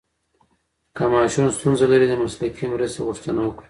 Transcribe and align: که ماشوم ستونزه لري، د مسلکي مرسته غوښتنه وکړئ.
که 0.95 1.03
ماشوم 1.11 1.47
ستونزه 1.55 1.85
لري، 1.91 2.05
د 2.09 2.13
مسلکي 2.23 2.65
مرسته 2.73 2.99
غوښتنه 3.07 3.39
وکړئ. 3.43 3.59